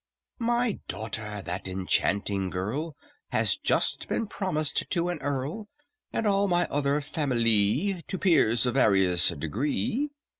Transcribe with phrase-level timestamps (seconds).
[0.39, 2.95] "My daughter, that enchanting gurl,
[3.29, 5.67] Has just been promised to an Earl,
[6.11, 10.09] And all my other familee To peers of various degree.